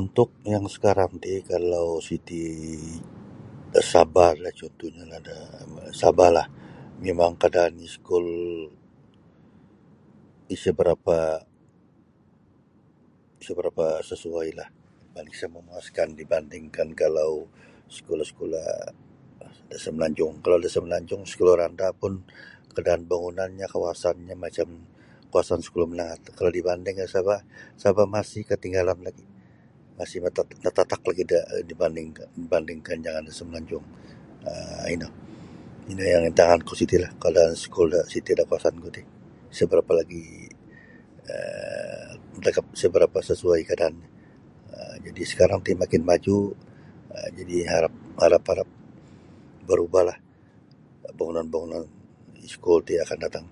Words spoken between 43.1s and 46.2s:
sasuai kaadaannyo jadi' sakarang ti makin